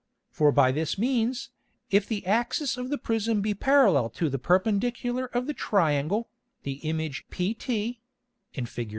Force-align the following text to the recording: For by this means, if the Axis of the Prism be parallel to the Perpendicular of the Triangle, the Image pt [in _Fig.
For 0.31 0.51
by 0.51 0.71
this 0.71 0.97
means, 0.97 1.51
if 1.91 2.07
the 2.07 2.25
Axis 2.25 2.75
of 2.75 2.89
the 2.89 2.97
Prism 2.97 3.39
be 3.39 3.53
parallel 3.53 4.09
to 4.17 4.29
the 4.31 4.39
Perpendicular 4.39 5.25
of 5.25 5.45
the 5.45 5.53
Triangle, 5.53 6.27
the 6.63 6.79
Image 6.81 7.23
pt 7.29 7.99
[in 8.55 8.65
_Fig. 8.65 8.89